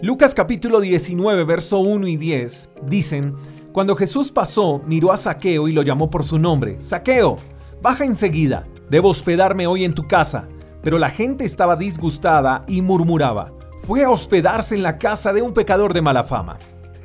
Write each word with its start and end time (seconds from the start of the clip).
Lucas 0.00 0.32
capítulo 0.32 0.78
19, 0.78 1.42
verso 1.42 1.80
1 1.80 2.06
y 2.06 2.16
10 2.16 2.70
dicen, 2.82 3.34
Cuando 3.72 3.96
Jesús 3.96 4.30
pasó, 4.30 4.80
miró 4.86 5.10
a 5.10 5.16
Saqueo 5.16 5.66
y 5.66 5.72
lo 5.72 5.82
llamó 5.82 6.08
por 6.08 6.24
su 6.24 6.38
nombre. 6.38 6.80
Saqueo, 6.80 7.34
baja 7.82 8.04
enseguida, 8.04 8.64
debo 8.88 9.08
hospedarme 9.08 9.66
hoy 9.66 9.84
en 9.84 9.94
tu 9.94 10.06
casa. 10.06 10.46
Pero 10.84 11.00
la 11.00 11.10
gente 11.10 11.44
estaba 11.44 11.74
disgustada 11.74 12.64
y 12.68 12.80
murmuraba. 12.80 13.52
Fue 13.78 14.04
a 14.04 14.10
hospedarse 14.10 14.76
en 14.76 14.84
la 14.84 14.98
casa 14.98 15.32
de 15.32 15.42
un 15.42 15.52
pecador 15.52 15.92
de 15.92 16.00
mala 16.00 16.22
fama. 16.22 16.58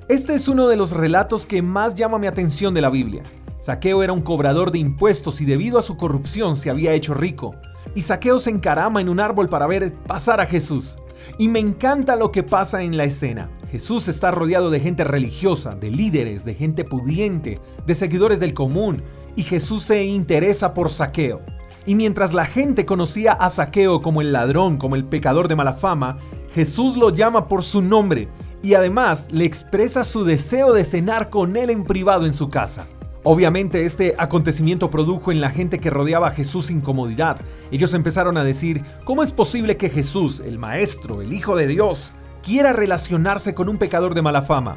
Este 0.07 0.35
es 0.35 0.47
uno 0.47 0.67
de 0.67 0.75
los 0.75 0.91
relatos 0.91 1.47
que 1.47 1.63
más 1.63 1.95
llama 1.95 2.19
mi 2.19 2.27
atención 2.27 2.75
de 2.75 2.81
la 2.81 2.91
Biblia. 2.91 3.23
Saqueo 3.59 4.03
era 4.03 4.13
un 4.13 4.21
cobrador 4.21 4.71
de 4.71 4.77
impuestos 4.77 5.41
y 5.41 5.45
debido 5.45 5.79
a 5.79 5.81
su 5.81 5.97
corrupción 5.97 6.55
se 6.55 6.69
había 6.69 6.93
hecho 6.93 7.15
rico. 7.15 7.55
Y 7.95 8.03
Saqueo 8.03 8.37
se 8.37 8.51
encarama 8.51 9.01
en 9.01 9.09
un 9.09 9.19
árbol 9.19 9.49
para 9.49 9.65
ver 9.65 9.93
pasar 10.05 10.39
a 10.39 10.45
Jesús. 10.45 10.95
Y 11.38 11.48
me 11.48 11.59
encanta 11.59 12.16
lo 12.16 12.31
que 12.31 12.44
pasa 12.44 12.84
en 12.84 12.98
la 12.98 13.03
escena. 13.05 13.49
Jesús 13.71 14.08
está 14.08 14.31
rodeado 14.31 14.70
de 14.70 14.80
gente 14.80 15.04
religiosa, 15.04 15.76
de 15.76 15.90
líderes, 15.90 16.45
de 16.45 16.54
gente 16.54 16.84
pudiente, 16.84 17.59
de 17.85 17.95
seguidores 17.95 18.40
del 18.40 18.54
común, 18.54 19.02
y 19.35 19.44
Jesús 19.44 19.84
se 19.84 20.04
interesa 20.04 20.73
por 20.73 20.90
Saqueo. 20.90 21.41
Y 21.85 21.95
mientras 21.95 22.34
la 22.34 22.45
gente 22.45 22.85
conocía 22.85 23.34
a 23.34 23.49
Saqueo 23.49 24.02
como 24.02 24.21
el 24.21 24.31
ladrón, 24.31 24.77
como 24.77 24.95
el 24.95 25.05
pecador 25.05 25.48
de 25.48 25.55
mala 25.55 25.73
fama, 25.73 26.18
Jesús 26.54 26.95
lo 26.95 27.09
llama 27.09 27.48
por 27.48 27.63
su 27.63 27.82
nombre 27.82 28.30
y 28.62 28.76
además 28.76 29.27
le 29.32 29.43
expresa 29.43 30.04
su 30.04 30.23
deseo 30.23 30.71
de 30.71 30.85
cenar 30.85 31.30
con 31.30 31.57
él 31.57 31.70
en 31.70 31.84
privado 31.84 32.26
en 32.26 32.34
su 32.34 32.49
casa. 32.49 32.88
Obviamente 33.26 33.86
este 33.86 34.16
acontecimiento 34.18 34.90
produjo 34.90 35.32
en 35.32 35.40
la 35.40 35.50
gente 35.50 35.80
que 35.80 35.90
rodeaba 35.90 36.27
a 36.27 36.32
Jesús 36.32 36.70
incomodidad. 36.70 37.40
Ellos 37.72 37.94
empezaron 37.94 38.38
a 38.38 38.44
decir, 38.44 38.84
¿cómo 39.05 39.23
es 39.23 39.32
posible 39.32 39.77
que 39.77 39.90
Jesús, 39.90 40.41
el 40.41 40.59
Maestro, 40.59 41.22
el 41.22 41.32
Hijo 41.32 41.55
de 41.55 41.68
Dios, 41.68 42.12
quiera 42.44 42.73
relacionarse 42.73 43.54
con 43.54 43.70
un 43.70 43.77
pecador 43.77 44.13
de 44.13 44.21
mala 44.21 44.41
fama? 44.41 44.76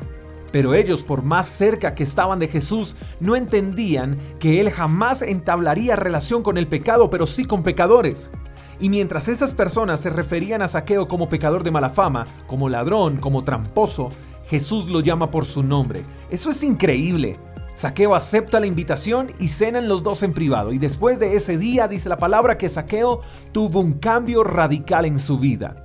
Pero 0.52 0.74
ellos, 0.74 1.02
por 1.02 1.24
más 1.24 1.46
cerca 1.46 1.96
que 1.96 2.04
estaban 2.04 2.38
de 2.38 2.46
Jesús, 2.46 2.94
no 3.18 3.34
entendían 3.34 4.16
que 4.38 4.60
Él 4.60 4.70
jamás 4.70 5.22
entablaría 5.22 5.96
relación 5.96 6.44
con 6.44 6.56
el 6.56 6.68
pecado, 6.68 7.10
pero 7.10 7.26
sí 7.26 7.44
con 7.44 7.64
pecadores. 7.64 8.30
Y 8.78 8.90
mientras 8.90 9.26
esas 9.26 9.54
personas 9.54 10.00
se 10.00 10.10
referían 10.10 10.62
a 10.62 10.68
Saqueo 10.68 11.08
como 11.08 11.28
pecador 11.28 11.64
de 11.64 11.72
mala 11.72 11.90
fama, 11.90 12.28
como 12.46 12.68
ladrón, 12.68 13.16
como 13.16 13.42
tramposo, 13.42 14.10
Jesús 14.46 14.88
lo 14.88 15.00
llama 15.00 15.32
por 15.32 15.46
su 15.46 15.64
nombre. 15.64 16.04
Eso 16.30 16.50
es 16.50 16.62
increíble. 16.62 17.40
Saqueo 17.76 18.14
acepta 18.14 18.58
la 18.58 18.66
invitación 18.66 19.32
y 19.38 19.48
cenan 19.48 19.86
los 19.86 20.02
dos 20.02 20.22
en 20.22 20.32
privado. 20.32 20.72
Y 20.72 20.78
después 20.78 21.20
de 21.20 21.36
ese 21.36 21.58
día 21.58 21.88
dice 21.88 22.08
la 22.08 22.18
palabra 22.18 22.56
que 22.56 22.70
Saqueo 22.70 23.20
tuvo 23.52 23.80
un 23.80 23.98
cambio 23.98 24.42
radical 24.44 25.04
en 25.04 25.18
su 25.18 25.38
vida. 25.38 25.84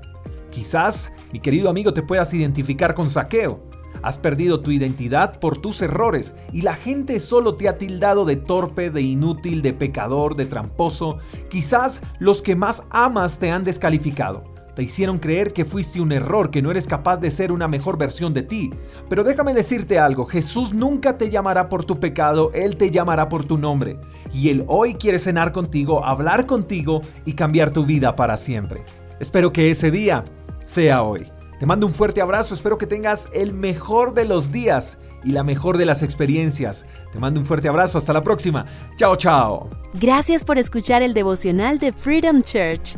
Quizás, 0.51 1.11
mi 1.33 1.41
querido 1.41 1.69
amigo, 1.69 1.93
te 1.93 2.01
puedas 2.01 2.33
identificar 2.33 2.95
con 2.95 3.09
Saqueo. 3.09 3.61
Has 4.03 4.17
perdido 4.17 4.61
tu 4.61 4.71
identidad 4.71 5.37
por 5.41 5.59
tus 5.59 5.81
errores 5.81 6.33
y 6.53 6.61
la 6.61 6.75
gente 6.75 7.19
solo 7.19 7.55
te 7.55 7.67
ha 7.67 7.77
tildado 7.77 8.23
de 8.23 8.37
torpe, 8.37 8.89
de 8.89 9.01
inútil, 9.01 9.61
de 9.61 9.73
pecador, 9.73 10.37
de 10.37 10.45
tramposo. 10.45 11.17
Quizás 11.49 12.01
los 12.19 12.41
que 12.41 12.55
más 12.55 12.85
amas 12.89 13.37
te 13.37 13.51
han 13.51 13.65
descalificado. 13.65 14.50
Te 14.75 14.83
hicieron 14.83 15.19
creer 15.19 15.51
que 15.51 15.65
fuiste 15.65 15.99
un 15.99 16.11
error, 16.11 16.49
que 16.49 16.61
no 16.61 16.71
eres 16.71 16.87
capaz 16.87 17.17
de 17.17 17.29
ser 17.29 17.51
una 17.51 17.67
mejor 17.67 17.97
versión 17.97 18.33
de 18.33 18.43
ti. 18.43 18.71
Pero 19.09 19.23
déjame 19.23 19.53
decirte 19.53 19.99
algo, 19.99 20.25
Jesús 20.25 20.73
nunca 20.73 21.17
te 21.17 21.29
llamará 21.29 21.67
por 21.67 21.83
tu 21.83 21.99
pecado, 21.99 22.51
Él 22.53 22.77
te 22.77 22.89
llamará 22.89 23.27
por 23.27 23.43
tu 23.43 23.57
nombre. 23.57 23.99
Y 24.33 24.49
Él 24.49 24.63
hoy 24.67 24.95
quiere 24.95 25.19
cenar 25.19 25.51
contigo, 25.51 26.05
hablar 26.05 26.45
contigo 26.45 27.01
y 27.25 27.33
cambiar 27.33 27.71
tu 27.71 27.85
vida 27.85 28.15
para 28.15 28.37
siempre. 28.37 28.83
Espero 29.19 29.51
que 29.51 29.69
ese 29.69 29.91
día 29.91 30.23
sea 30.63 31.03
hoy. 31.03 31.27
Te 31.59 31.65
mando 31.65 31.85
un 31.85 31.93
fuerte 31.93 32.21
abrazo, 32.21 32.55
espero 32.55 32.77
que 32.77 32.87
tengas 32.87 33.29
el 33.33 33.53
mejor 33.53 34.13
de 34.13 34.25
los 34.25 34.51
días 34.51 34.97
y 35.23 35.31
la 35.31 35.43
mejor 35.43 35.77
de 35.77 35.85
las 35.85 36.01
experiencias. 36.01 36.85
Te 37.11 37.19
mando 37.19 37.39
un 37.39 37.45
fuerte 37.45 37.67
abrazo, 37.67 37.97
hasta 37.97 38.13
la 38.13 38.23
próxima. 38.23 38.65
Chao, 38.95 39.15
chao. 39.15 39.69
Gracias 39.93 40.43
por 40.43 40.57
escuchar 40.57 41.03
el 41.03 41.13
devocional 41.13 41.77
de 41.77 41.91
Freedom 41.91 42.41
Church 42.41 42.97